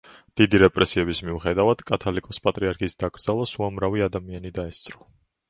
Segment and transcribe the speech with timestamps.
[0.39, 5.07] დიდი რეპრესიების მიუხედავად კათოლიკოს-პატრიარქის დაკრძალვას უამრავი ადამიანი დაესწრო.